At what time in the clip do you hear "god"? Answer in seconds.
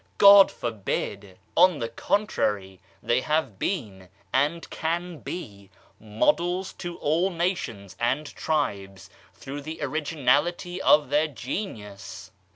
0.17-0.49